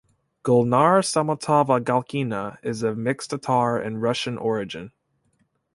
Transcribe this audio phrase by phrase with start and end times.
[0.43, 4.93] Gulnara Samitova-Galkina is of mixed Tatar and Russian origin.